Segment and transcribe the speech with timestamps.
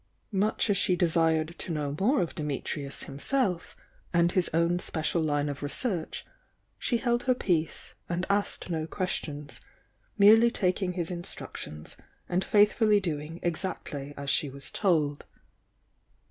[0.33, 3.77] Much as she desired to know more of Dimitrius him self
[4.11, 6.25] and his own special line of research,
[6.79, 9.61] she held her peace and asked no questions,
[10.17, 15.23] merely taking bis instructions and faithfully doing exactly as she was told.